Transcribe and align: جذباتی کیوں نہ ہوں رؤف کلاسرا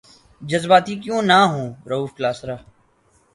جذباتی 0.41 0.95
کیوں 1.03 1.21
نہ 1.29 1.39
ہوں 1.51 1.67
رؤف 1.89 2.09
کلاسرا 2.17 2.55